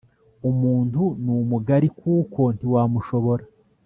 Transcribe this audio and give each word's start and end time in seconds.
Umuntu 0.49 1.01
numugari 1.23 1.89
kuko 1.99 2.41
ntiwamushobora 2.55 3.43